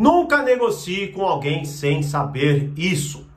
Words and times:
Nunca 0.00 0.42
negocie 0.42 1.08
com 1.08 1.26
alguém 1.26 1.66
sem 1.66 2.02
saber 2.02 2.72
isso. 2.74 3.28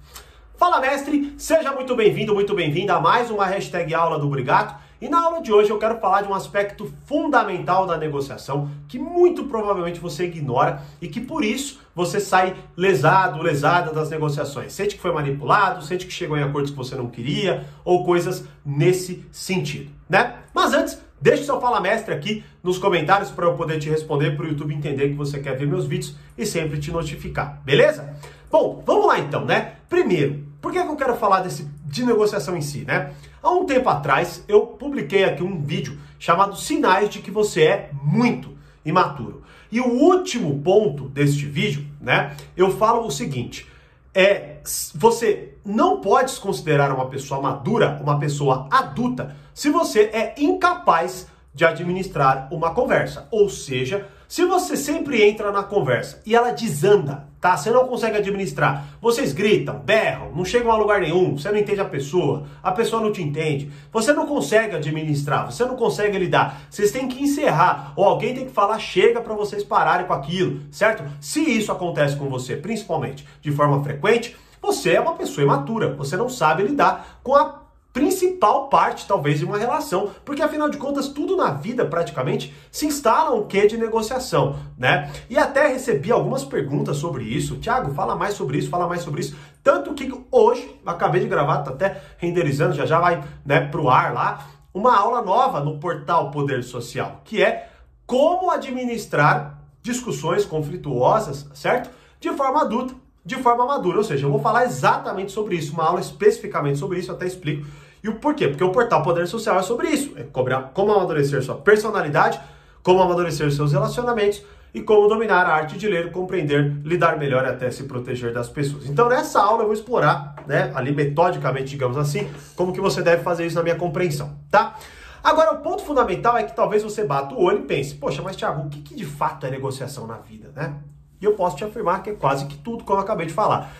Fala 0.55 0.79
mestre, 0.79 1.33
seja 1.37 1.73
muito 1.73 1.93
bem-vindo, 1.93 2.33
muito 2.33 2.55
bem-vinda 2.55 2.93
a 2.93 3.01
mais 3.01 3.29
uma 3.29 3.45
hashtag 3.45 3.93
aula 3.93 4.17
do 4.17 4.29
Brigato. 4.29 4.73
E 5.01 5.09
na 5.09 5.25
aula 5.25 5.41
de 5.41 5.51
hoje 5.51 5.69
eu 5.69 5.77
quero 5.77 5.99
falar 5.99 6.21
de 6.21 6.29
um 6.29 6.33
aspecto 6.33 6.89
fundamental 7.03 7.85
da 7.85 7.97
negociação 7.97 8.71
que 8.87 8.97
muito 8.97 9.43
provavelmente 9.43 9.99
você 9.99 10.23
ignora 10.23 10.81
e 11.01 11.09
que 11.09 11.19
por 11.19 11.43
isso 11.43 11.81
você 11.93 12.17
sai 12.17 12.55
lesado, 12.77 13.43
lesada 13.43 13.91
das 13.91 14.09
negociações. 14.09 14.71
Sente 14.71 14.95
que 14.95 15.01
foi 15.01 15.11
manipulado, 15.11 15.83
sente 15.83 16.05
que 16.05 16.13
chegou 16.13 16.37
em 16.37 16.43
acordos 16.43 16.71
que 16.71 16.77
você 16.77 16.95
não 16.95 17.09
queria 17.09 17.65
ou 17.83 18.05
coisas 18.05 18.45
nesse 18.65 19.25
sentido, 19.33 19.91
né? 20.09 20.35
Mas 20.53 20.73
antes, 20.73 20.97
Deixe 21.23 21.45
seu 21.45 21.61
Fala 21.61 21.79
Mestre 21.79 22.13
aqui 22.13 22.43
nos 22.61 22.77
comentários 22.77 23.31
para 23.31 23.45
eu 23.45 23.53
poder 23.53 23.79
te 23.79 23.89
responder, 23.89 24.35
para 24.35 24.45
o 24.45 24.49
YouTube 24.49 24.75
entender 24.75 25.07
que 25.07 25.15
você 25.15 25.39
quer 25.39 25.57
ver 25.57 25.65
meus 25.65 25.85
vídeos 25.85 26.17
e 26.37 26.45
sempre 26.45 26.77
te 26.77 26.91
notificar, 26.91 27.61
beleza? 27.63 28.13
Bom, 28.51 28.83
vamos 28.85 29.07
lá 29.07 29.17
então, 29.19 29.45
né? 29.45 29.75
Primeiro, 29.87 30.43
por 30.59 30.73
que, 30.73 30.83
que 30.83 30.85
eu 30.85 30.97
quero 30.97 31.15
falar 31.15 31.39
desse, 31.39 31.65
de 31.85 32.05
negociação 32.05 32.57
em 32.57 32.61
si, 32.61 32.83
né? 32.83 33.13
Há 33.41 33.51
um 33.51 33.65
tempo 33.65 33.87
atrás 33.87 34.43
eu 34.49 34.67
publiquei 34.67 35.23
aqui 35.23 35.41
um 35.41 35.61
vídeo 35.61 35.97
chamado 36.19 36.57
Sinais 36.57 37.09
de 37.09 37.19
que 37.19 37.31
você 37.31 37.63
é 37.63 37.89
muito 38.03 38.57
imaturo. 38.83 39.43
E 39.71 39.79
o 39.79 39.87
último 39.87 40.59
ponto 40.59 41.07
deste 41.07 41.45
vídeo, 41.45 41.87
né? 42.01 42.35
Eu 42.57 42.69
falo 42.69 43.07
o 43.07 43.11
seguinte: 43.11 43.65
é 44.13 44.52
você 44.93 45.55
não 45.65 45.99
pode 46.01 46.31
se 46.31 46.39
considerar 46.39 46.93
uma 46.93 47.09
pessoa 47.09 47.41
madura, 47.41 47.99
uma 48.01 48.19
pessoa 48.19 48.67
adulta, 48.71 49.35
se 49.53 49.69
você 49.69 50.09
é 50.13 50.33
incapaz 50.37 51.27
de 51.53 51.65
administrar 51.65 52.47
uma 52.51 52.73
conversa. 52.73 53.27
Ou 53.29 53.49
seja, 53.49 54.07
se 54.27 54.43
você 54.45 54.75
sempre 54.75 55.21
entra 55.21 55.51
na 55.51 55.61
conversa 55.61 56.19
e 56.25 56.35
ela 56.35 56.51
desanda, 56.51 57.27
tá? 57.39 57.55
Você 57.55 57.69
não 57.69 57.87
consegue 57.87 58.17
administrar. 58.17 58.87
Vocês 58.99 59.31
gritam, 59.31 59.77
berram, 59.77 60.31
não 60.33 60.43
chegam 60.43 60.71
a 60.71 60.75
lugar 60.75 61.01
nenhum, 61.01 61.37
você 61.37 61.51
não 61.51 61.57
entende 61.59 61.81
a 61.81 61.85
pessoa, 61.85 62.47
a 62.63 62.71
pessoa 62.71 63.01
não 63.01 63.11
te 63.11 63.21
entende. 63.21 63.71
Você 63.91 64.11
não 64.11 64.25
consegue 64.25 64.75
administrar, 64.75 65.51
você 65.51 65.63
não 65.65 65.75
consegue 65.75 66.17
lidar. 66.17 66.63
Vocês 66.69 66.89
têm 66.89 67.07
que 67.07 67.21
encerrar 67.21 67.93
ou 67.95 68.05
alguém 68.05 68.33
tem 68.33 68.45
que 68.45 68.51
falar 68.51 68.79
chega 68.79 69.21
para 69.21 69.35
vocês 69.35 69.63
pararem 69.63 70.07
com 70.07 70.13
aquilo, 70.13 70.61
certo? 70.71 71.03
Se 71.21 71.39
isso 71.41 71.71
acontece 71.71 72.15
com 72.15 72.27
você, 72.27 72.57
principalmente 72.57 73.27
de 73.39 73.51
forma 73.51 73.83
frequente, 73.83 74.35
você 74.63 74.93
é 74.93 75.01
uma 75.01 75.15
pessoa 75.15 75.43
imatura, 75.43 75.93
você 75.93 76.15
não 76.15 76.29
sabe 76.29 76.63
lidar 76.63 77.19
com 77.21 77.35
a 77.35 77.63
principal 77.91 78.69
parte, 78.69 79.05
talvez, 79.05 79.37
de 79.37 79.45
uma 79.45 79.57
relação, 79.57 80.09
porque 80.25 80.41
afinal 80.41 80.69
de 80.69 80.77
contas, 80.77 81.09
tudo 81.09 81.35
na 81.35 81.51
vida 81.51 81.85
praticamente 81.85 82.51
se 82.71 82.87
instala 82.87 83.35
um 83.35 83.45
quê 83.45 83.67
de 83.67 83.77
negociação, 83.77 84.55
né? 84.75 85.11
E 85.29 85.37
até 85.37 85.67
recebi 85.67 86.11
algumas 86.11 86.43
perguntas 86.43 86.97
sobre 86.97 87.25
isso. 87.25 87.57
Tiago, 87.57 87.93
fala 87.93 88.15
mais 88.15 88.33
sobre 88.33 88.57
isso, 88.57 88.69
fala 88.69 88.87
mais 88.87 89.01
sobre 89.01 89.21
isso. 89.21 89.35
Tanto 89.61 89.93
que 89.93 90.11
hoje, 90.31 90.79
acabei 90.85 91.21
de 91.21 91.27
gravar, 91.27 91.59
tá 91.59 91.71
até 91.71 92.01
renderizando, 92.17 92.73
já 92.73 92.85
já 92.85 92.99
vai 92.99 93.23
né, 93.45 93.67
pro 93.67 93.89
ar 93.89 94.13
lá, 94.13 94.47
uma 94.73 94.97
aula 94.97 95.21
nova 95.21 95.59
no 95.59 95.77
portal 95.77 96.31
Poder 96.31 96.63
Social, 96.63 97.21
que 97.23 97.43
é 97.43 97.69
como 98.07 98.49
administrar 98.49 99.59
discussões 99.83 100.45
conflituosas, 100.45 101.47
certo? 101.53 101.91
De 102.19 102.31
forma 102.31 102.61
adulta 102.61 103.02
de 103.25 103.35
forma 103.37 103.65
madura. 103.65 103.97
Ou 103.97 104.03
seja, 104.03 104.25
eu 104.25 104.31
vou 104.31 104.39
falar 104.39 104.65
exatamente 104.65 105.31
sobre 105.31 105.55
isso, 105.55 105.73
uma 105.73 105.85
aula 105.85 105.99
especificamente 105.99 106.77
sobre 106.77 106.99
isso, 106.99 107.11
até 107.11 107.25
explico. 107.25 107.65
E 108.03 108.09
o 108.09 108.15
porquê? 108.15 108.49
Porque 108.49 108.63
o 108.63 108.71
portal 108.71 109.01
Poder 109.01 109.27
Social 109.27 109.57
é 109.59 109.63
sobre 109.63 109.89
isso. 109.89 110.13
É 110.17 110.23
como 110.23 110.91
amadurecer 110.91 111.41
sua 111.41 111.55
personalidade, 111.55 112.39
como 112.81 113.01
amadurecer 113.01 113.49
seus 113.51 113.71
relacionamentos 113.71 114.43
e 114.73 114.81
como 114.81 115.07
dominar 115.07 115.45
a 115.45 115.53
arte 115.53 115.77
de 115.77 115.87
ler, 115.87 116.11
compreender, 116.11 116.75
lidar 116.83 117.17
melhor 117.17 117.45
e 117.45 117.49
até 117.49 117.69
se 117.71 117.83
proteger 117.83 118.33
das 118.33 118.49
pessoas. 118.49 118.89
Então 118.89 119.07
nessa 119.07 119.41
aula 119.41 119.61
eu 119.61 119.67
vou 119.67 119.73
explorar, 119.73 120.35
né, 120.47 120.71
ali 120.75 120.91
metodicamente, 120.91 121.69
digamos 121.69 121.97
assim, 121.97 122.27
como 122.55 122.73
que 122.73 122.81
você 122.81 123.01
deve 123.01 123.23
fazer 123.23 123.45
isso 123.45 123.55
na 123.55 123.63
minha 123.63 123.75
compreensão, 123.75 124.35
tá? 124.49 124.75
Agora, 125.23 125.53
o 125.53 125.59
ponto 125.59 125.83
fundamental 125.83 126.37
é 126.37 126.43
que 126.43 126.53
talvez 126.53 126.83
você 126.83 127.05
bata 127.05 127.33
o 127.33 127.41
olho 127.41 127.59
e 127.59 127.61
pense, 127.61 127.95
poxa, 127.95 128.21
mas 128.21 128.35
Thiago, 128.35 128.67
o 128.67 128.69
que, 128.69 128.81
que 128.81 128.93
de 128.93 129.05
fato 129.05 129.45
é 129.45 129.51
negociação 129.51 130.05
na 130.05 130.17
vida, 130.17 130.51
né? 130.53 130.75
E 131.23 131.25
eu 131.25 131.35
posso 131.35 131.55
te 131.55 131.63
afirmar 131.63 132.03
que 132.03 132.09
é 132.09 132.13
quase 132.13 132.45
que 132.47 132.57
tudo 132.57 132.83
que 132.83 132.91
eu 132.91 132.99
acabei 132.99 133.25
de 133.25 133.33
falar. 133.33 133.73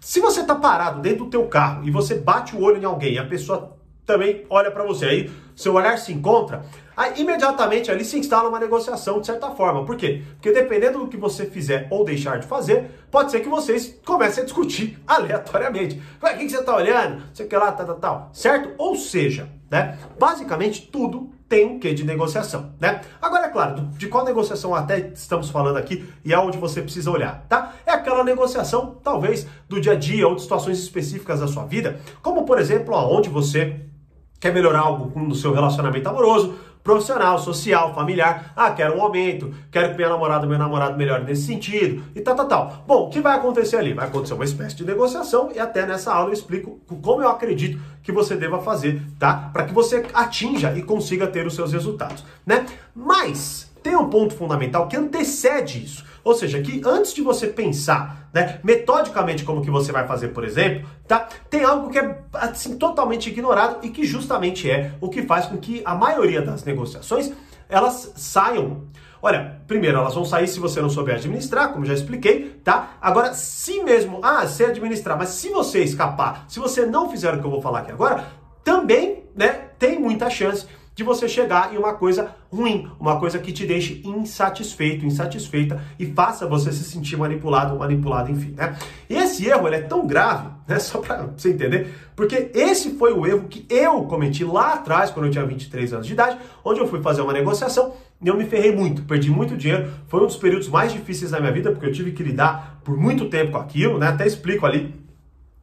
Se 0.00 0.20
você 0.20 0.42
está 0.42 0.54
parado 0.54 1.00
dentro 1.00 1.24
do 1.24 1.30
teu 1.30 1.48
carro 1.48 1.84
e 1.84 1.90
você 1.90 2.14
bate 2.14 2.54
o 2.54 2.62
olho 2.62 2.80
em 2.80 2.84
alguém 2.84 3.18
a 3.18 3.24
pessoa 3.24 3.76
também 4.06 4.46
olha 4.48 4.70
para 4.70 4.84
você, 4.84 5.06
aí 5.06 5.30
seu 5.56 5.74
olhar 5.74 5.96
se 5.98 6.12
encontra, 6.12 6.64
aí 6.96 7.20
imediatamente 7.20 7.90
ali 7.90 8.04
se 8.04 8.18
instala 8.18 8.48
uma 8.48 8.60
negociação 8.60 9.20
de 9.20 9.26
certa 9.26 9.50
forma. 9.50 9.84
Por 9.84 9.96
quê? 9.96 10.22
Porque 10.34 10.52
dependendo 10.52 11.00
do 11.00 11.08
que 11.08 11.16
você 11.16 11.46
fizer 11.46 11.88
ou 11.90 12.04
deixar 12.04 12.38
de 12.38 12.46
fazer, 12.46 12.90
pode 13.10 13.32
ser 13.32 13.40
que 13.40 13.48
vocês 13.48 13.98
comecem 14.04 14.42
a 14.42 14.44
discutir 14.44 15.00
aleatoriamente. 15.06 16.00
O 16.20 16.38
que, 16.38 16.48
você 16.48 16.58
está 16.58 16.76
olhando? 16.76 17.24
Sei 17.34 17.46
que 17.46 17.56
lá, 17.56 17.72
tal, 17.72 17.86
tal, 17.86 17.96
tal. 17.96 18.30
Certo? 18.32 18.72
Ou 18.78 18.94
seja, 18.94 19.48
né? 19.68 19.98
Basicamente 20.18 20.86
tudo 20.92 21.31
tem 21.52 21.66
um 21.66 21.78
quê 21.78 21.92
de 21.92 22.02
negociação, 22.02 22.70
né? 22.80 23.02
Agora, 23.20 23.44
é 23.44 23.50
claro, 23.50 23.82
de 23.98 24.08
qual 24.08 24.24
negociação 24.24 24.74
até 24.74 25.10
estamos 25.14 25.50
falando 25.50 25.76
aqui 25.76 26.08
e 26.24 26.32
aonde 26.32 26.56
você 26.56 26.80
precisa 26.80 27.10
olhar, 27.10 27.44
tá? 27.46 27.74
É 27.84 27.90
aquela 27.90 28.24
negociação, 28.24 28.96
talvez, 29.04 29.46
do 29.68 29.78
dia 29.78 29.92
a 29.92 29.94
dia 29.94 30.26
ou 30.26 30.34
de 30.34 30.40
situações 30.40 30.78
específicas 30.78 31.40
da 31.40 31.46
sua 31.46 31.66
vida, 31.66 32.00
como, 32.22 32.46
por 32.46 32.58
exemplo, 32.58 32.94
aonde 32.94 33.28
você 33.28 33.80
quer 34.40 34.54
melhorar 34.54 34.80
algo 34.80 35.20
no 35.20 35.34
seu 35.34 35.52
relacionamento 35.52 36.08
amoroso, 36.08 36.54
profissional, 36.82 37.38
social, 37.38 37.94
familiar. 37.94 38.52
Ah, 38.56 38.70
quero 38.70 38.96
um 38.96 39.02
aumento, 39.02 39.54
quero 39.70 39.90
que 39.90 39.96
minha 39.96 40.08
namorada, 40.08 40.46
meu 40.46 40.58
namorado 40.58 40.96
melhore 40.96 41.24
nesse 41.24 41.42
sentido 41.42 42.02
e 42.14 42.20
tal, 42.20 42.34
tal, 42.34 42.46
tal. 42.46 42.84
Bom, 42.86 43.06
o 43.06 43.10
que 43.10 43.20
vai 43.20 43.36
acontecer 43.36 43.76
ali? 43.76 43.92
Vai 43.92 44.06
acontecer 44.06 44.34
uma 44.34 44.44
espécie 44.44 44.76
de 44.76 44.84
negociação 44.84 45.50
e 45.54 45.58
até 45.58 45.86
nessa 45.86 46.12
aula 46.12 46.30
eu 46.30 46.34
explico 46.34 46.80
como 47.02 47.22
eu 47.22 47.28
acredito 47.28 47.80
que 48.02 48.12
você 48.12 48.36
deva 48.36 48.60
fazer, 48.60 49.02
tá? 49.18 49.50
Para 49.52 49.64
que 49.64 49.72
você 49.72 50.04
atinja 50.12 50.72
e 50.76 50.82
consiga 50.82 51.26
ter 51.26 51.46
os 51.46 51.54
seus 51.54 51.72
resultados, 51.72 52.24
né? 52.44 52.66
Mas 52.94 53.71
tem 53.82 53.96
um 53.96 54.08
ponto 54.08 54.34
fundamental 54.34 54.88
que 54.88 54.96
antecede 54.96 55.84
isso. 55.84 56.04
Ou 56.24 56.34
seja, 56.34 56.60
que 56.62 56.80
antes 56.84 57.12
de 57.12 57.20
você 57.20 57.48
pensar, 57.48 58.28
né, 58.32 58.60
metodicamente 58.62 59.44
como 59.44 59.62
que 59.62 59.70
você 59.70 59.90
vai 59.90 60.06
fazer, 60.06 60.28
por 60.28 60.44
exemplo, 60.44 60.88
tá? 61.06 61.28
Tem 61.50 61.64
algo 61.64 61.90
que 61.90 61.98
é 61.98 62.18
assim 62.34 62.76
totalmente 62.76 63.28
ignorado 63.28 63.78
e 63.82 63.90
que 63.90 64.04
justamente 64.04 64.70
é 64.70 64.92
o 65.00 65.08
que 65.08 65.22
faz 65.22 65.46
com 65.46 65.56
que 65.56 65.82
a 65.84 65.94
maioria 65.94 66.40
das 66.40 66.64
negociações 66.64 67.32
elas 67.68 68.12
saiam 68.16 68.82
Olha, 69.24 69.62
primeiro, 69.68 69.98
elas 69.98 70.16
vão 70.16 70.24
sair 70.24 70.48
se 70.48 70.58
você 70.58 70.82
não 70.82 70.90
souber 70.90 71.14
administrar, 71.14 71.72
como 71.72 71.86
já 71.86 71.94
expliquei, 71.94 72.60
tá? 72.64 72.94
Agora, 73.00 73.32
se 73.34 73.80
mesmo, 73.84 74.18
ah, 74.20 74.44
sei 74.48 74.66
administrar, 74.66 75.16
mas 75.16 75.28
se 75.28 75.48
você 75.48 75.80
escapar, 75.84 76.44
se 76.48 76.58
você 76.58 76.84
não 76.84 77.08
fizer 77.08 77.32
o 77.32 77.38
que 77.38 77.46
eu 77.46 77.50
vou 77.50 77.62
falar 77.62 77.80
aqui 77.80 77.92
agora, 77.92 78.26
também, 78.64 79.22
né, 79.36 79.68
tem 79.78 79.96
muita 79.96 80.28
chance 80.28 80.66
de 80.94 81.02
você 81.02 81.28
chegar 81.28 81.74
em 81.74 81.78
uma 81.78 81.94
coisa 81.94 82.34
ruim, 82.52 82.86
uma 83.00 83.18
coisa 83.18 83.38
que 83.38 83.50
te 83.52 83.66
deixe 83.66 84.02
insatisfeito, 84.04 85.06
insatisfeita 85.06 85.80
e 85.98 86.06
faça 86.06 86.46
você 86.46 86.70
se 86.70 86.84
sentir 86.84 87.16
manipulado 87.16 87.78
manipulado, 87.78 88.30
enfim, 88.30 88.54
né? 88.56 88.76
E 89.08 89.16
esse 89.16 89.46
erro 89.46 89.68
é 89.68 89.80
tão 89.80 90.06
grave, 90.06 90.48
né, 90.68 90.78
só 90.78 90.98
para 90.98 91.28
você 91.36 91.50
entender, 91.50 91.94
porque 92.14 92.50
esse 92.54 92.90
foi 92.90 93.12
o 93.12 93.26
erro 93.26 93.48
que 93.48 93.64
eu 93.70 94.02
cometi 94.04 94.44
lá 94.44 94.74
atrás, 94.74 95.10
quando 95.10 95.26
eu 95.26 95.32
tinha 95.32 95.46
23 95.46 95.94
anos 95.94 96.06
de 96.06 96.12
idade, 96.12 96.38
onde 96.64 96.80
eu 96.80 96.86
fui 96.86 97.00
fazer 97.00 97.22
uma 97.22 97.32
negociação 97.32 97.94
e 98.22 98.28
eu 98.28 98.36
me 98.36 98.44
ferrei 98.44 98.74
muito, 98.74 99.02
perdi 99.02 99.30
muito 99.30 99.56
dinheiro, 99.56 99.90
foi 100.06 100.20
um 100.20 100.26
dos 100.26 100.36
períodos 100.36 100.68
mais 100.68 100.92
difíceis 100.92 101.30
da 101.30 101.40
minha 101.40 101.52
vida, 101.52 101.72
porque 101.72 101.86
eu 101.86 101.92
tive 101.92 102.12
que 102.12 102.22
lidar 102.22 102.80
por 102.84 102.96
muito 102.96 103.28
tempo 103.28 103.52
com 103.52 103.58
aquilo, 103.58 103.98
né? 103.98 104.08
Até 104.08 104.26
explico 104.26 104.66
ali 104.66 105.01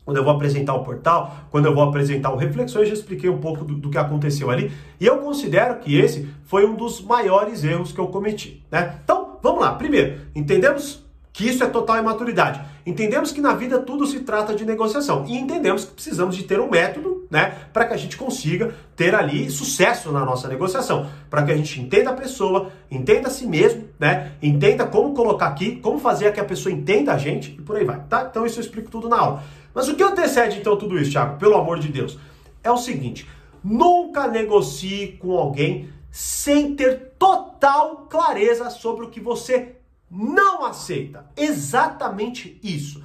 quando 0.09 0.17
eu 0.17 0.23
vou 0.23 0.33
apresentar 0.33 0.73
o 0.73 0.83
portal, 0.83 1.35
quando 1.51 1.67
eu 1.67 1.75
vou 1.75 1.83
apresentar 1.83 2.31
o 2.31 2.35
Reflexões, 2.35 2.87
já 2.87 2.95
expliquei 2.95 3.29
um 3.29 3.37
pouco 3.37 3.63
do, 3.63 3.75
do, 3.75 3.91
que 3.91 3.97
aconteceu 3.99 4.49
ali. 4.49 4.71
E 4.99 5.05
eu 5.05 5.19
considero 5.19 5.75
que 5.75 5.95
esse 5.95 6.27
foi 6.45 6.65
um 6.65 6.73
dos 6.73 6.99
maiores 6.99 7.63
erros 7.63 7.91
que 7.91 7.99
eu 7.99 8.07
cometi. 8.07 8.65
Né? 8.71 9.01
Então, 9.03 9.37
vamos 9.39 9.61
lá. 9.61 9.75
Primeiro, 9.75 10.21
entendemos 10.33 11.05
que 11.31 11.47
isso 11.47 11.63
é 11.63 11.67
total 11.67 11.99
imaturidade. 11.99 12.59
Entendemos 12.87 13.31
que 13.31 13.39
na 13.39 13.53
vida 13.53 13.77
tudo 13.77 14.07
se 14.07 14.21
trata 14.21 14.55
de 14.55 14.65
negociação 14.65 15.25
e 15.27 15.37
entendemos 15.37 15.85
que 15.85 15.93
precisamos 15.93 16.35
de 16.35 16.41
ter 16.41 16.59
um 16.59 16.71
método, 16.71 17.18
né, 17.29 17.55
para 17.71 17.85
que 17.85 17.93
a 17.93 17.97
gente 17.97 18.17
consiga 18.17 18.73
ter 18.95 19.13
ali 19.13 19.49
sucesso 19.49 20.11
na 20.11 20.25
nossa 20.25 20.47
negociação, 20.47 21.09
para 21.29 21.43
que 21.43 21.51
a 21.51 21.57
gente 21.57 21.79
entenda 21.79 22.09
a 22.09 22.13
pessoa, 22.13 22.71
entenda 22.89 23.27
a 23.27 23.31
si 23.31 23.45
mesmo, 23.45 23.87
né, 23.99 24.31
entenda 24.41 24.85
como 24.87 25.13
colocar 25.13 25.47
aqui, 25.47 25.75
como 25.77 25.99
fazer 25.99 26.33
que 26.33 26.39
a 26.39 26.45
pessoa 26.45 26.73
entenda 26.73 27.13
a 27.13 27.17
gente 27.17 27.51
e 27.51 27.61
por 27.61 27.77
aí 27.77 27.85
vai, 27.85 28.01
tá? 28.09 28.27
Então 28.29 28.45
isso 28.45 28.59
eu 28.59 28.63
explico 28.63 28.89
tudo 28.89 29.07
na 29.07 29.19
aula. 29.19 29.43
Mas 29.73 29.87
o 29.87 29.95
que 29.95 30.03
antecede 30.03 30.59
então 30.59 30.75
tudo 30.75 30.97
isso, 30.97 31.11
Thiago? 31.11 31.37
Pelo 31.37 31.55
amor 31.55 31.79
de 31.79 31.89
Deus, 31.89 32.17
é 32.63 32.71
o 32.71 32.77
seguinte: 32.77 33.27
nunca 33.63 34.27
negocie 34.27 35.17
com 35.19 35.37
alguém 35.37 35.89
sem 36.11 36.75
ter 36.75 37.13
total 37.19 38.07
clareza 38.09 38.69
sobre 38.69 39.05
o 39.05 39.09
que 39.09 39.19
você 39.19 39.75
não 40.09 40.65
aceita. 40.65 41.29
Exatamente 41.37 42.59
isso. 42.63 43.03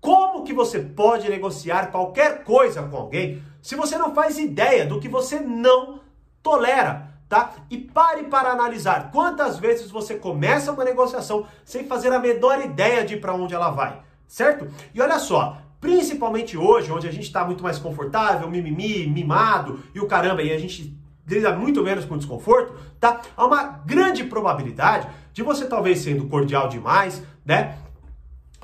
Como 0.00 0.42
que 0.42 0.52
você 0.52 0.80
pode 0.80 1.30
negociar 1.30 1.90
qualquer 1.90 2.44
coisa 2.44 2.82
com 2.82 2.96
alguém 2.96 3.42
se 3.62 3.74
você 3.74 3.96
não 3.96 4.14
faz 4.14 4.38
ideia 4.38 4.84
do 4.84 5.00
que 5.00 5.08
você 5.08 5.40
não 5.40 6.00
tolera? 6.42 7.12
tá? 7.32 7.54
E 7.70 7.78
pare 7.78 8.24
para 8.24 8.50
analisar 8.50 9.10
quantas 9.10 9.58
vezes 9.58 9.90
você 9.90 10.16
começa 10.16 10.70
uma 10.70 10.84
negociação 10.84 11.46
sem 11.64 11.86
fazer 11.86 12.12
a 12.12 12.18
menor 12.18 12.62
ideia 12.62 13.06
de 13.06 13.16
para 13.16 13.32
onde 13.32 13.54
ela 13.54 13.70
vai, 13.70 14.02
certo? 14.28 14.68
E 14.92 15.00
olha 15.00 15.18
só, 15.18 15.56
principalmente 15.80 16.58
hoje, 16.58 16.92
onde 16.92 17.08
a 17.08 17.10
gente 17.10 17.22
está 17.24 17.42
muito 17.42 17.62
mais 17.62 17.78
confortável, 17.78 18.50
mimimi, 18.50 19.06
mimado 19.06 19.82
e 19.94 19.98
o 19.98 20.06
caramba, 20.06 20.42
e 20.42 20.52
a 20.52 20.58
gente 20.58 20.94
lida 21.26 21.56
muito 21.56 21.82
menos 21.82 22.04
com 22.04 22.18
desconforto, 22.18 22.74
tá? 23.00 23.22
Há 23.34 23.46
uma 23.46 23.62
grande 23.86 24.24
probabilidade 24.24 25.08
de 25.32 25.42
você 25.42 25.64
talvez 25.64 26.00
sendo 26.00 26.26
cordial 26.26 26.68
demais, 26.68 27.22
né? 27.46 27.78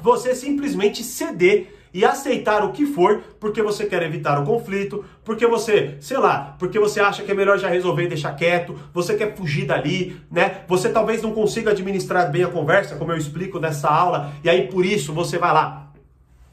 Você 0.02 0.34
simplesmente 0.34 1.02
ceder 1.02 1.74
e 1.92 2.04
aceitar 2.04 2.64
o 2.64 2.72
que 2.72 2.86
for 2.86 3.22
porque 3.40 3.62
você 3.62 3.86
quer 3.86 4.02
evitar 4.02 4.40
o 4.40 4.44
conflito, 4.44 5.04
porque 5.24 5.46
você, 5.46 5.96
sei 6.00 6.18
lá, 6.18 6.56
porque 6.58 6.78
você 6.78 7.00
acha 7.00 7.22
que 7.22 7.30
é 7.30 7.34
melhor 7.34 7.58
já 7.58 7.68
resolver 7.68 8.04
e 8.04 8.08
deixar 8.08 8.34
quieto, 8.34 8.78
você 8.92 9.14
quer 9.14 9.36
fugir 9.36 9.66
dali, 9.66 10.20
né? 10.30 10.62
Você 10.68 10.88
talvez 10.88 11.22
não 11.22 11.32
consiga 11.32 11.70
administrar 11.70 12.30
bem 12.30 12.44
a 12.44 12.48
conversa, 12.48 12.96
como 12.96 13.12
eu 13.12 13.16
explico 13.16 13.58
nessa 13.58 13.88
aula, 13.88 14.32
e 14.42 14.50
aí 14.50 14.68
por 14.68 14.84
isso 14.84 15.12
você 15.12 15.38
vai 15.38 15.52
lá 15.52 15.88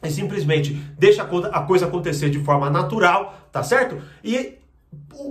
e 0.04 0.12
simplesmente 0.12 0.74
deixa 0.98 1.24
a 1.24 1.62
coisa 1.62 1.86
acontecer 1.88 2.30
de 2.30 2.40
forma 2.40 2.70
natural, 2.70 3.40
tá 3.52 3.64
certo? 3.64 4.02
E 4.24 4.56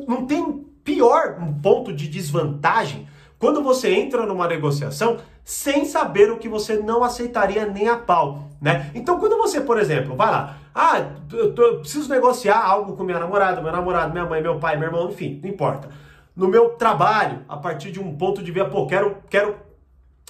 não 0.07 0.27
tem 0.27 0.65
pior 0.83 1.39
ponto 1.63 1.93
de 1.93 2.09
desvantagem 2.09 3.09
quando 3.39 3.63
você 3.63 3.93
entra 3.93 4.27
numa 4.27 4.49
negociação 4.49 5.19
sem 5.45 5.85
saber 5.85 6.31
o 6.33 6.39
que 6.39 6.49
você 6.49 6.77
não 6.77 7.05
aceitaria 7.05 7.67
nem 7.67 7.87
a 7.87 7.97
pau, 7.97 8.49
né? 8.61 8.91
Então, 8.95 9.21
quando 9.21 9.37
você, 9.37 9.61
por 9.61 9.79
exemplo, 9.79 10.17
vai 10.17 10.31
lá, 10.31 10.57
ah, 10.75 10.99
eu, 11.31 11.55
tô, 11.55 11.63
eu 11.63 11.81
preciso 11.81 12.09
negociar 12.09 12.59
algo 12.59 12.97
com 12.97 13.05
minha 13.05 13.19
namorada, 13.19 13.61
meu 13.61 13.71
namorado, 13.71 14.11
minha 14.11 14.25
mãe, 14.25 14.41
meu 14.41 14.59
pai, 14.59 14.79
meu 14.79 14.89
irmão, 14.89 15.11
enfim, 15.11 15.39
não 15.43 15.51
importa. 15.51 15.91
No 16.35 16.49
meu 16.49 16.71
trabalho, 16.71 17.41
a 17.47 17.59
partir 17.59 17.93
de 17.93 18.01
um 18.01 18.17
ponto 18.17 18.43
de 18.43 18.51
ver, 18.51 18.71
pô, 18.71 18.87
quero, 18.87 19.19
quero, 19.29 19.55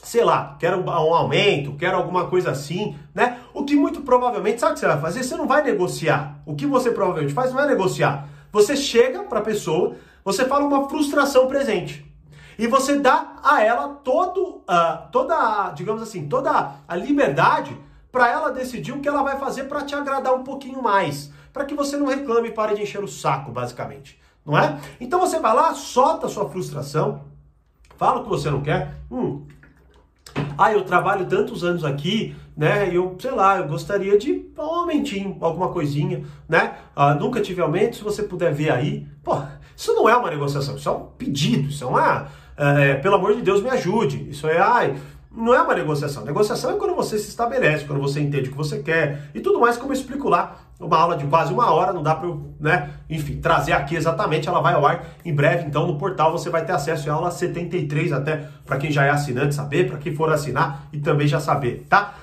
sei 0.02 0.24
lá, 0.24 0.56
quero 0.58 0.80
um 0.80 0.90
aumento, 0.90 1.76
quero 1.76 1.96
alguma 1.96 2.26
coisa 2.26 2.50
assim, 2.50 2.96
né? 3.14 3.38
O 3.54 3.64
que 3.64 3.76
muito 3.76 4.02
provavelmente, 4.02 4.60
sabe 4.60 4.72
o 4.72 4.74
que 4.74 4.80
você 4.80 4.86
vai 4.88 5.00
fazer? 5.00 5.22
Você 5.22 5.36
não 5.36 5.46
vai 5.46 5.62
negociar. 5.62 6.42
O 6.44 6.56
que 6.56 6.66
você 6.66 6.90
provavelmente 6.90 7.32
faz 7.32 7.52
não 7.52 7.60
é 7.60 7.66
negociar. 7.68 8.28
Você 8.50 8.76
chega 8.76 9.22
para 9.22 9.38
a 9.38 9.42
pessoa, 9.42 9.94
você 10.24 10.44
fala 10.44 10.64
uma 10.64 10.88
frustração 10.88 11.46
presente 11.46 12.13
e 12.58 12.66
você 12.66 12.98
dá 12.98 13.36
a 13.42 13.62
ela 13.62 13.88
todo, 13.88 14.62
uh, 14.68 15.08
toda, 15.10 15.70
digamos 15.70 16.02
assim, 16.02 16.28
toda 16.28 16.76
a 16.86 16.96
liberdade 16.96 17.76
para 18.10 18.30
ela 18.30 18.52
decidir 18.52 18.92
o 18.92 19.00
que 19.00 19.08
ela 19.08 19.22
vai 19.22 19.38
fazer 19.38 19.64
para 19.64 19.82
te 19.82 19.94
agradar 19.94 20.34
um 20.34 20.44
pouquinho 20.44 20.82
mais, 20.82 21.32
para 21.52 21.64
que 21.64 21.74
você 21.74 21.96
não 21.96 22.06
reclame 22.06 22.48
e 22.48 22.52
pare 22.52 22.74
de 22.74 22.82
encher 22.82 23.02
o 23.02 23.08
saco, 23.08 23.50
basicamente, 23.50 24.20
não 24.44 24.56
é? 24.56 24.78
Então 25.00 25.18
você 25.18 25.38
vai 25.40 25.54
lá, 25.54 25.74
solta 25.74 26.26
a 26.26 26.30
sua 26.30 26.48
frustração, 26.48 27.22
fala 27.96 28.20
o 28.20 28.22
que 28.24 28.28
você 28.28 28.50
não 28.50 28.60
quer. 28.60 28.94
Hum, 29.10 29.46
ah, 30.56 30.72
eu 30.72 30.84
trabalho 30.84 31.26
tantos 31.26 31.64
anos 31.64 31.84
aqui, 31.84 32.36
né? 32.56 32.88
Eu, 32.94 33.16
sei 33.18 33.30
lá, 33.30 33.58
eu 33.58 33.68
gostaria 33.68 34.16
de 34.18 34.46
um 34.56 34.62
aumentinho, 34.62 35.36
alguma 35.40 35.70
coisinha, 35.70 36.24
né? 36.48 36.76
Ah, 36.94 37.14
nunca 37.14 37.40
tive 37.40 37.60
aumento, 37.60 37.96
se 37.96 38.04
você 38.04 38.22
puder 38.22 38.52
ver 38.52 38.70
aí. 38.70 39.06
Pô, 39.22 39.36
isso 39.76 39.92
não 39.94 40.08
é 40.08 40.16
uma 40.16 40.30
negociação, 40.30 40.76
isso 40.76 40.88
é 40.88 40.92
um 40.92 41.06
pedido, 41.06 41.68
isso 41.68 41.84
é 41.84 41.86
uma 41.86 42.28
é, 42.56 42.94
pelo 42.94 43.16
amor 43.16 43.34
de 43.34 43.42
Deus, 43.42 43.62
me 43.62 43.70
ajude. 43.70 44.30
Isso 44.30 44.46
é, 44.46 44.58
ai, 44.58 44.96
não 45.36 45.52
é 45.52 45.60
uma 45.60 45.74
negociação. 45.74 46.24
Negociação 46.24 46.70
é 46.70 46.74
quando 46.74 46.94
você 46.94 47.18
se 47.18 47.28
estabelece, 47.28 47.84
quando 47.84 48.00
você 48.00 48.20
entende 48.20 48.48
o 48.48 48.52
que 48.52 48.56
você 48.56 48.78
quer 48.78 49.30
e 49.34 49.40
tudo 49.40 49.58
mais, 49.58 49.76
como 49.76 49.92
eu 49.92 49.96
explico 49.96 50.28
lá. 50.28 50.58
Uma 50.78 50.98
aula 50.98 51.16
de 51.16 51.24
quase 51.26 51.52
uma 51.52 51.72
hora, 51.72 51.92
não 51.92 52.02
dá 52.02 52.14
para 52.14 52.28
eu, 52.28 52.54
né, 52.58 52.90
enfim, 53.08 53.40
trazer 53.40 53.72
aqui 53.72 53.96
exatamente. 53.96 54.48
Ela 54.48 54.60
vai 54.60 54.74
ao 54.74 54.86
ar 54.86 55.04
em 55.24 55.34
breve, 55.34 55.66
então 55.66 55.86
no 55.86 55.98
portal 55.98 56.32
você 56.32 56.50
vai 56.50 56.64
ter 56.64 56.72
acesso 56.72 57.10
à 57.10 57.14
aula 57.14 57.30
73, 57.30 58.12
até 58.12 58.48
para 58.64 58.76
quem 58.76 58.90
já 58.90 59.04
é 59.04 59.10
assinante 59.10 59.54
saber, 59.54 59.88
para 59.88 59.98
quem 59.98 60.14
for 60.14 60.32
assinar 60.32 60.86
e 60.92 60.98
também 60.98 61.26
já 61.26 61.40
saber, 61.40 61.86
tá? 61.88 62.14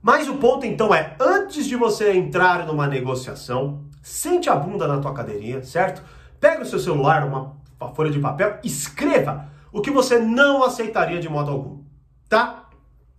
Mas 0.00 0.28
o 0.28 0.34
ponto 0.34 0.66
então 0.66 0.92
é, 0.94 1.14
antes 1.20 1.66
de 1.66 1.76
você 1.76 2.12
entrar 2.12 2.66
numa 2.66 2.86
negociação, 2.86 3.82
sente 4.02 4.50
a 4.50 4.56
bunda 4.56 4.88
na 4.88 4.98
tua 4.98 5.12
cadeirinha, 5.12 5.62
certo? 5.62 6.02
Pega 6.40 6.62
o 6.62 6.66
seu 6.66 6.78
celular, 6.78 7.24
uma 7.24 7.54
folha 7.94 8.10
de 8.10 8.18
papel, 8.18 8.58
escreva 8.64 9.51
o 9.72 9.80
que 9.80 9.90
você 9.90 10.18
não 10.18 10.62
aceitaria 10.62 11.18
de 11.18 11.28
modo 11.28 11.50
algum, 11.50 11.82
tá? 12.28 12.68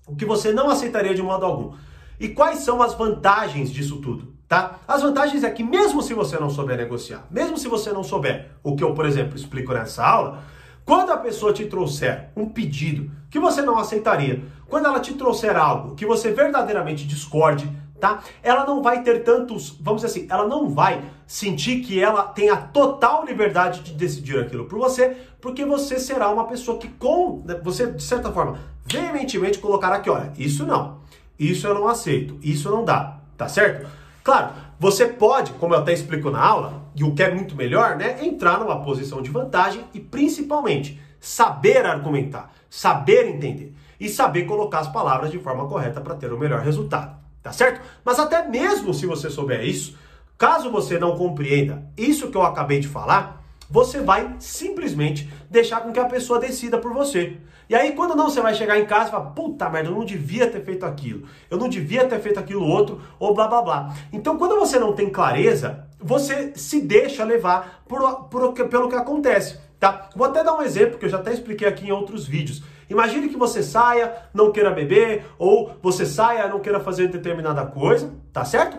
O 0.07 0.15
que 0.15 0.25
você 0.25 0.53
não 0.53 0.69
aceitaria 0.69 1.15
de 1.15 1.21
modo 1.21 1.45
algum. 1.45 1.75
E 2.19 2.29
quais 2.29 2.59
são 2.59 2.81
as 2.81 2.93
vantagens 2.93 3.71
disso 3.71 3.97
tudo, 3.97 4.33
tá? 4.47 4.79
As 4.87 5.01
vantagens 5.01 5.43
é 5.43 5.49
que 5.49 5.63
mesmo 5.63 6.01
se 6.01 6.13
você 6.13 6.37
não 6.37 6.49
souber 6.49 6.77
negociar, 6.77 7.25
mesmo 7.31 7.57
se 7.57 7.67
você 7.67 7.91
não 7.91 8.03
souber 8.03 8.51
o 8.61 8.75
que 8.75 8.83
eu, 8.83 8.93
por 8.93 9.05
exemplo, 9.05 9.35
explico 9.35 9.73
nessa 9.73 10.05
aula, 10.05 10.43
quando 10.85 11.11
a 11.11 11.17
pessoa 11.17 11.53
te 11.53 11.65
trouxer 11.65 12.29
um 12.35 12.47
pedido 12.47 13.09
que 13.29 13.39
você 13.39 13.61
não 13.61 13.79
aceitaria, 13.79 14.43
quando 14.67 14.85
ela 14.85 14.99
te 14.99 15.13
trouxer 15.13 15.55
algo 15.55 15.95
que 15.95 16.05
você 16.05 16.31
verdadeiramente 16.31 17.07
discorde, 17.07 17.69
tá? 17.99 18.21
Ela 18.41 18.65
não 18.65 18.81
vai 18.81 19.01
ter 19.01 19.23
tantos, 19.23 19.77
vamos 19.79 20.01
dizer 20.01 20.19
assim, 20.19 20.27
ela 20.29 20.47
não 20.47 20.69
vai 20.69 21.01
sentir 21.25 21.81
que 21.81 22.01
ela 22.01 22.23
tem 22.23 22.49
a 22.49 22.57
total 22.57 23.25
liberdade 23.25 23.81
de 23.81 23.93
decidir 23.93 24.39
aquilo 24.39 24.65
por 24.65 24.77
você, 24.77 25.15
porque 25.39 25.65
você 25.65 25.99
será 25.99 26.29
uma 26.29 26.45
pessoa 26.45 26.77
que 26.77 26.89
com 26.89 27.41
né, 27.45 27.59
você 27.63 27.87
de 27.87 28.03
certa 28.03 28.31
forma 28.31 28.59
veementemente 28.85 29.59
colocará 29.59 29.95
aqui, 29.95 30.09
olha, 30.09 30.33
isso 30.37 30.65
não. 30.65 31.01
Isso 31.39 31.65
eu 31.65 31.73
não 31.73 31.87
aceito, 31.87 32.37
isso 32.43 32.69
não 32.69 32.85
dá, 32.85 33.19
tá 33.37 33.47
certo? 33.47 33.89
Claro, 34.23 34.51
você 34.79 35.07
pode, 35.07 35.51
como 35.53 35.73
eu 35.73 35.79
até 35.79 35.93
explico 35.93 36.29
na 36.29 36.41
aula, 36.41 36.83
e 36.95 37.03
o 37.03 37.15
que 37.15 37.23
é 37.23 37.33
muito 37.33 37.55
melhor, 37.55 37.95
né, 37.95 38.23
entrar 38.23 38.59
numa 38.59 38.81
posição 38.83 39.21
de 39.21 39.31
vantagem 39.31 39.83
e 39.93 39.99
principalmente 39.99 41.01
saber 41.19 41.85
argumentar, 41.85 42.53
saber 42.69 43.27
entender 43.27 43.73
e 43.99 44.09
saber 44.09 44.43
colocar 44.43 44.79
as 44.79 44.87
palavras 44.89 45.31
de 45.31 45.39
forma 45.39 45.67
correta 45.67 46.01
para 46.01 46.15
ter 46.15 46.31
o 46.31 46.37
melhor 46.37 46.59
resultado 46.59 47.23
tá 47.43 47.51
certo? 47.51 47.81
Mas 48.03 48.17
até 48.17 48.47
mesmo 48.47 48.93
se 48.93 49.05
você 49.05 49.29
souber 49.29 49.63
isso, 49.63 49.97
caso 50.37 50.71
você 50.71 50.97
não 50.97 51.17
compreenda 51.17 51.83
isso 51.97 52.31
que 52.31 52.37
eu 52.37 52.43
acabei 52.43 52.79
de 52.79 52.87
falar, 52.87 53.43
você 53.69 53.99
vai 54.01 54.35
simplesmente 54.39 55.29
deixar 55.49 55.81
com 55.81 55.91
que 55.91 55.99
a 55.99 56.05
pessoa 56.05 56.39
decida 56.39 56.77
por 56.77 56.93
você. 56.93 57.37
E 57.69 57.75
aí, 57.75 57.93
quando 57.93 58.15
não, 58.15 58.29
você 58.29 58.41
vai 58.41 58.53
chegar 58.53 58.77
em 58.77 58.85
casa 58.85 59.07
e 59.07 59.11
falar, 59.11 59.31
puta 59.31 59.69
merda, 59.69 59.89
eu 59.89 59.95
não 59.95 60.05
devia 60.05 60.47
ter 60.47 60.63
feito 60.63 60.85
aquilo, 60.85 61.27
eu 61.49 61.57
não 61.57 61.69
devia 61.69 62.05
ter 62.05 62.19
feito 62.19 62.39
aquilo 62.39 62.67
outro, 62.67 63.01
ou 63.17 63.33
blá 63.33 63.47
blá 63.47 63.61
blá. 63.61 63.95
Então, 64.11 64.37
quando 64.37 64.59
você 64.59 64.77
não 64.77 64.93
tem 64.93 65.09
clareza, 65.09 65.87
você 65.99 66.51
se 66.55 66.81
deixa 66.81 67.23
levar 67.23 67.83
por, 67.87 68.25
por, 68.25 68.53
pelo 68.53 68.89
que 68.89 68.95
acontece, 68.95 69.57
tá? 69.79 70.09
Vou 70.15 70.27
até 70.27 70.43
dar 70.43 70.55
um 70.55 70.61
exemplo 70.61 70.99
que 70.99 71.05
eu 71.05 71.09
já 71.09 71.17
até 71.17 71.33
expliquei 71.33 71.67
aqui 71.67 71.87
em 71.87 71.91
outros 71.91 72.27
vídeos. 72.27 72.61
Imagine 72.93 73.27
que 73.27 73.37
você 73.37 73.63
saia, 73.63 74.13
não 74.33 74.51
queira 74.51 74.71
beber, 74.71 75.25
ou 75.37 75.75
você 75.81 76.05
saia, 76.05 76.47
não 76.47 76.59
queira 76.59 76.79
fazer 76.79 77.07
determinada 77.07 77.65
coisa, 77.65 78.11
tá 78.31 78.45
certo? 78.45 78.77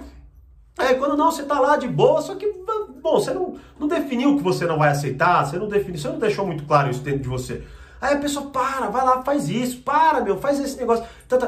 É, 0.79 0.95
quando 0.95 1.17
não, 1.17 1.31
você 1.31 1.43
tá 1.43 1.59
lá 1.61 1.77
de 1.77 1.87
boa, 1.89 2.23
só 2.23 2.35
que, 2.35 2.47
bom, 3.03 3.21
você 3.21 3.33
não, 3.33 3.57
não 3.79 3.87
definiu 3.89 4.37
que 4.37 4.43
você 4.43 4.67
não 4.67 4.79
vai 4.79 4.91
aceitar, 4.91 5.45
você 5.45 5.59
não 5.59 5.69
definiu, 5.69 5.99
você 5.99 6.09
não 6.09 6.19
deixou 6.19 6.47
muito 6.47 6.65
claro 6.65 6.91
isso 6.91 7.01
dentro 7.01 7.23
de 7.23 7.29
você. 7.29 7.63
Aí 8.01 8.15
a 8.15 8.19
pessoa 8.19 8.51
para, 8.51 8.89
vai 8.89 9.05
lá, 9.05 9.23
faz 9.23 9.49
isso, 9.49 9.81
para, 9.81 10.21
meu, 10.21 10.37
faz 10.39 10.61
esse 10.61 10.77
negócio. 10.77 11.05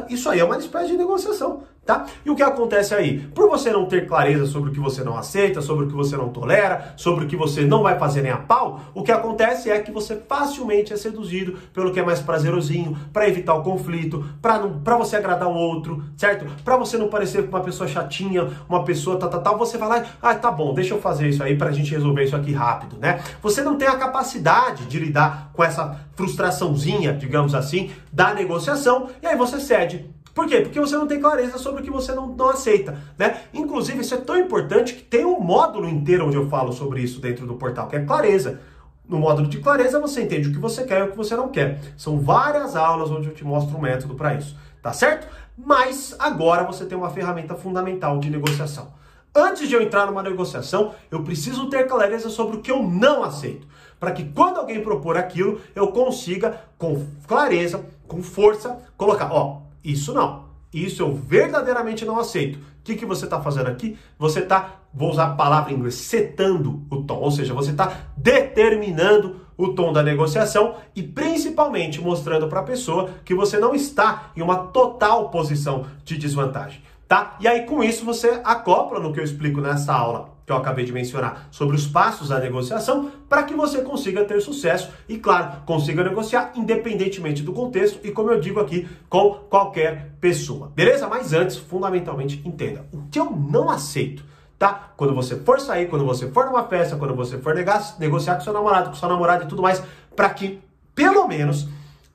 Isso 0.08 0.28
aí 0.28 0.40
é 0.40 0.44
uma 0.44 0.58
espécie 0.58 0.88
de 0.88 0.96
negociação 0.96 1.62
tá? 1.87 2.05
E 2.25 2.31
o 2.31 2.35
que 2.35 2.43
acontece 2.43 2.95
aí? 2.95 3.21
Por 3.35 3.49
você 3.49 3.71
não 3.71 3.87
ter 3.87 4.07
clareza 4.07 4.45
sobre 4.45 4.71
o 4.71 4.73
que 4.73 4.81
você 4.81 5.05
não 5.05 5.16
aceita, 5.16 5.62
sobre 5.62 5.87
o 5.87 5.88
que 5.88 5.95
você 5.95 6.16
não 6.16 6.28
tolera, 6.28 6.95
sobre 6.97 7.25
o 7.25 7.28
que 7.28 7.37
você 7.37 7.62
não 7.64 7.85
vai 7.85 7.97
fazer 7.97 8.23
nem 8.23 8.33
a 8.33 8.37
pau, 8.37 8.81
o 8.93 9.05
que 9.05 9.12
acontece 9.12 9.71
é 9.71 9.78
que 9.78 9.93
você 9.93 10.16
facilmente 10.28 10.93
é 10.93 10.97
seduzido 10.97 11.57
pelo 11.73 11.93
que 11.93 12.00
é 12.00 12.05
mais 12.05 12.21
prazerosinho, 12.21 12.99
para 13.12 13.28
evitar 13.28 13.55
o 13.55 13.62
conflito, 13.62 14.25
para 14.43 14.97
você 14.97 15.16
agradar 15.16 15.49
o 15.49 15.55
outro, 15.55 16.02
certo? 16.16 16.45
Para 16.64 16.76
você 16.76 16.99
não 16.99 17.09
parecer 17.09 17.49
uma 17.49 17.61
pessoa 17.61 17.88
chatinha, 17.88 18.50
uma 18.69 18.85
pessoa 18.85 19.16
tal, 19.16 19.31
tal, 19.31 19.43
tal, 19.43 19.59
você 19.59 19.78
vai 19.78 19.88
lá, 19.88 20.05
ah, 20.21 20.35
tá 20.35 20.50
bom, 20.50 20.75
deixa 20.75 20.93
eu 20.93 21.00
fazer 21.00 21.28
isso 21.28 21.43
aí 21.43 21.57
pra 21.57 21.71
gente 21.71 21.93
resolver 21.93 22.25
isso 22.25 22.35
aqui 22.35 22.52
rápido, 22.52 22.99
né? 22.99 23.21
Você 23.40 23.62
não 23.62 23.76
tem 23.76 23.87
a 23.87 23.97
capacidade 23.97 24.87
de 24.87 24.99
lidar 24.99 25.50
com 25.52 25.62
essa 25.62 26.00
frustraçãozinha, 26.16 27.12
digamos 27.12 27.55
assim, 27.55 27.93
da 28.12 28.35
negociação, 28.35 29.09
e 29.23 29.26
aí 29.26 29.37
você 29.37 29.61
cede 29.61 30.15
por 30.37 30.47
quê? 30.47 30.61
Porque 30.61 30.78
você 30.78 30.95
não 30.95 31.07
tem 31.07 31.19
clareza 31.19 31.57
sobre 31.57 31.81
o 31.81 31.83
que 31.83 31.90
você 31.90 32.12
não, 32.12 32.26
não 32.26 32.50
aceita, 32.50 32.99
né? 33.16 33.45
Inclusive, 33.55 34.02
isso 34.02 34.14
é 34.14 34.19
tão 34.19 34.37
importante 34.37 34.93
que 34.93 35.02
tem 35.02 35.25
um 35.25 35.40
módulo 35.40 35.88
inteiro 35.88 36.26
onde 36.26 36.37
eu 36.37 36.47
falo 36.50 36.75
sobre 36.75 37.00
isso 37.00 37.23
dentro 37.23 37.47
do 37.47 37.55
portal, 37.55 37.88
que 37.88 37.97
é 37.97 38.05
clareza. 38.05 38.61
No 39.09 39.19
módulo 39.19 39.49
de 39.49 39.61
clareza, 39.61 39.99
você 39.99 40.25
entende 40.25 40.49
o 40.49 40.52
que 40.52 40.59
você 40.59 40.85
quer 40.85 41.00
e 41.00 41.02
o 41.05 41.11
que 41.12 41.16
você 41.16 41.35
não 41.35 41.49
quer. 41.49 41.81
São 41.97 42.21
várias 42.21 42.76
aulas 42.76 43.11
onde 43.11 43.28
eu 43.28 43.35
te 43.35 43.47
mostro 43.47 43.78
um 43.78 43.81
método 43.81 44.14
para 44.14 44.35
isso, 44.35 44.55
tá 44.83 44.93
certo? 44.93 45.26
Mas 45.57 46.14
agora 46.19 46.64
você 46.64 46.85
tem 46.85 46.99
uma 46.99 47.09
ferramenta 47.09 47.55
fundamental 47.55 48.19
de 48.19 48.28
negociação. 48.28 48.93
Antes 49.35 49.66
de 49.66 49.75
eu 49.75 49.81
entrar 49.81 50.05
numa 50.05 50.23
negociação, 50.23 50.95
eu 51.11 51.23
preciso 51.23 51.71
ter 51.71 51.87
clareza 51.87 52.28
sobre 52.28 52.59
o 52.59 52.61
que 52.61 52.71
eu 52.71 52.83
não 52.83 53.25
aceito, 53.25 53.66
para 53.99 54.12
que 54.12 54.25
quando 54.25 54.59
alguém 54.59 54.83
propor 54.83 55.16
aquilo, 55.16 55.62
eu 55.75 55.88
consiga 55.88 56.61
com 56.76 57.07
clareza, 57.26 57.87
com 58.07 58.23
força, 58.23 58.78
colocar, 58.99 59.33
ó, 59.33 59.64
isso 59.90 60.12
não. 60.12 60.47
Isso 60.73 61.02
eu 61.02 61.14
verdadeiramente 61.14 62.05
não 62.05 62.19
aceito. 62.19 62.57
O 62.59 62.61
que, 62.85 62.97
que 62.97 63.07
você 63.07 63.25
está 63.25 63.40
fazendo 63.40 63.69
aqui? 63.69 63.97
Você 64.19 64.40
está, 64.40 64.81
vou 64.93 65.11
usar 65.11 65.26
a 65.26 65.35
palavra 65.35 65.73
em 65.73 65.76
inglês, 65.76 65.95
setando 65.95 66.83
o 66.90 67.02
tom, 67.02 67.19
ou 67.21 67.31
seja, 67.31 67.55
você 67.55 67.71
está 67.71 68.09
determinando 68.16 69.40
o 69.57 69.69
tom 69.69 69.93
da 69.93 70.02
negociação 70.02 70.75
e 70.95 71.02
principalmente 71.02 72.00
mostrando 72.00 72.47
para 72.47 72.61
a 72.61 72.64
pessoa 72.64 73.11
que 73.25 73.35
você 73.35 73.59
não 73.59 73.75
está 73.75 74.31
em 74.37 74.43
uma 74.43 74.57
total 74.57 75.31
posição 75.31 75.87
de 76.05 76.19
desvantagem, 76.19 76.83
tá? 77.08 77.36
E 77.40 77.48
aí 77.48 77.62
com 77.62 77.82
isso 77.82 78.04
você 78.04 78.40
acopla 78.44 79.00
no 79.00 79.12
que 79.12 79.20
eu 79.20 79.25
explico 79.25 79.60
nessa 79.60 79.92
aula 79.92 80.36
que 80.46 80.52
eu 80.52 80.56
acabei 80.56 80.84
de 80.84 80.92
mencionar 80.92 81.48
sobre 81.50 81.75
os 81.75 81.88
passos 81.88 82.28
da 82.28 82.38
negociação 82.38 83.10
para 83.28 83.42
que 83.42 83.52
você 83.52 83.82
consiga 83.82 84.25
ter 84.25 84.40
sucesso 84.40 84.90
e, 85.08 85.18
claro, 85.18 85.62
consiga 85.66 86.04
negociar 86.04 86.52
independentemente 86.54 87.42
do 87.42 87.52
contexto 87.52 87.98
e, 88.04 88.12
como 88.12 88.30
eu 88.30 88.40
digo 88.40 88.60
aqui, 88.60 88.88
com 89.08 89.40
qualquer 89.50 90.12
pessoa. 90.20 90.70
Beleza? 90.72 91.08
Mas 91.08 91.32
antes, 91.32 91.56
fundamentalmente, 91.56 92.40
entenda: 92.44 92.86
o 92.92 93.02
que 93.10 93.18
eu 93.18 93.28
não 93.28 93.68
aceito 93.68 94.22
tá? 94.58 94.92
Quando 94.96 95.14
você 95.14 95.36
for 95.36 95.60
sair, 95.60 95.86
quando 95.86 96.04
você 96.04 96.30
for 96.30 96.46
numa 96.46 96.64
festa, 96.64 96.96
quando 96.96 97.14
você 97.14 97.38
for 97.38 97.54
negociar 97.98 98.36
com 98.36 98.40
seu 98.40 98.52
namorado, 98.52 98.90
com 98.90 98.96
sua 98.96 99.08
namorada 99.08 99.44
e 99.44 99.48
tudo 99.48 99.62
mais, 99.62 99.82
para 100.14 100.30
que, 100.30 100.60
pelo 100.94 101.28
menos, 101.28 101.68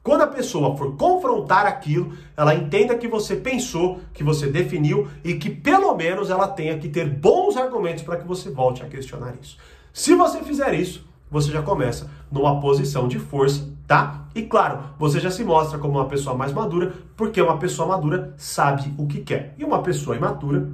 quando 0.03 0.21
a 0.21 0.27
pessoa 0.27 0.75
for 0.75 0.95
confrontar 0.95 1.65
aquilo, 1.65 2.13
ela 2.35 2.55
entenda 2.55 2.95
que 2.95 3.07
você 3.07 3.35
pensou, 3.35 3.99
que 4.13 4.23
você 4.23 4.47
definiu 4.47 5.07
e 5.23 5.35
que 5.35 5.49
pelo 5.49 5.95
menos 5.95 6.29
ela 6.29 6.47
tenha 6.47 6.77
que 6.79 6.89
ter 6.89 7.07
bons 7.07 7.55
argumentos 7.55 8.03
para 8.03 8.17
que 8.17 8.27
você 8.27 8.49
volte 8.49 8.81
a 8.81 8.87
questionar 8.87 9.35
isso. 9.39 9.57
Se 9.93 10.15
você 10.15 10.41
fizer 10.41 10.73
isso, 10.73 11.07
você 11.29 11.51
já 11.51 11.61
começa 11.61 12.09
numa 12.31 12.59
posição 12.59 13.07
de 13.07 13.19
força, 13.19 13.69
tá? 13.87 14.25
E 14.33 14.41
claro, 14.41 14.79
você 14.97 15.19
já 15.19 15.29
se 15.29 15.43
mostra 15.43 15.77
como 15.77 15.99
uma 15.99 16.07
pessoa 16.07 16.35
mais 16.35 16.51
madura, 16.51 16.93
porque 17.15 17.41
uma 17.41 17.57
pessoa 17.57 17.87
madura 17.87 18.33
sabe 18.37 18.93
o 18.97 19.05
que 19.05 19.21
quer. 19.21 19.53
E 19.57 19.63
uma 19.63 19.83
pessoa 19.83 20.15
imatura 20.15 20.67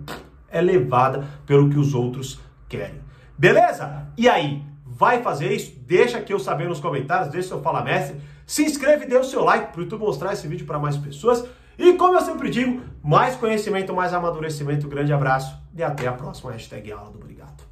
é 0.49 0.61
levada 0.61 1.25
pelo 1.45 1.69
que 1.69 1.77
os 1.77 1.93
outros 1.93 2.39
querem. 2.69 3.01
Beleza? 3.37 4.07
E 4.17 4.29
aí, 4.29 4.63
vai 4.85 5.21
fazer 5.21 5.51
isso? 5.51 5.73
Deixa 5.85 6.17
aqui 6.17 6.33
eu 6.33 6.39
saber 6.39 6.67
nos 6.67 6.79
comentários, 6.79 7.29
deixa 7.29 7.49
seu 7.49 7.61
Fala 7.61 7.83
Mestre. 7.83 8.19
Se 8.47 8.63
inscreve 8.63 9.03
e 9.03 9.07
dê 9.09 9.17
o 9.17 9.23
seu 9.25 9.43
like 9.43 9.73
para 9.73 9.79
o 9.79 9.83
YouTube 9.83 9.99
mostrar 9.99 10.31
esse 10.31 10.47
vídeo 10.47 10.65
para 10.65 10.79
mais 10.79 10.95
pessoas. 10.95 11.45
E 11.77 11.93
como 11.93 12.15
eu 12.15 12.21
sempre 12.21 12.49
digo, 12.49 12.81
mais 13.03 13.35
conhecimento, 13.35 13.93
mais 13.93 14.13
amadurecimento. 14.13 14.87
Grande 14.87 15.11
abraço 15.11 15.55
e 15.75 15.83
até 15.83 16.07
a 16.07 16.13
próxima 16.13 16.53
hashtag 16.53 16.91
Aula 16.93 17.11
do 17.11 17.19
Obrigado. 17.19 17.66